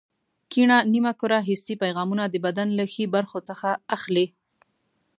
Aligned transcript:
کیڼه 0.51 0.77
نیمه 0.93 1.13
کره 1.19 1.39
حسي 1.47 1.73
پیغامونه 1.83 2.23
د 2.29 2.35
بدن 2.45 2.67
له 2.79 2.85
ښي 2.93 3.05
برخو 3.15 3.39
څخه 3.49 3.69
اخلي. 3.95 4.25